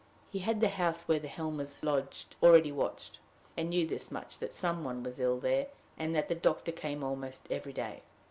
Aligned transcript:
He 0.31 0.39
had 0.39 0.61
the 0.61 0.69
house 0.69 1.03
where 1.07 1.19
the 1.19 1.27
Helmers 1.27 1.83
lodged 1.83 2.35
already 2.41 2.71
watched, 2.71 3.19
and 3.55 3.69
knew 3.69 3.85
this 3.85 4.09
much, 4.09 4.39
that 4.39 4.51
some 4.51 4.83
one 4.83 5.03
was 5.03 5.19
ill 5.19 5.39
there, 5.39 5.67
and 5.95 6.15
that 6.15 6.27
the 6.27 6.33
doctor 6.33 6.71
came 6.71 7.03
almost 7.03 7.45
every 7.51 7.73
day. 7.73 8.01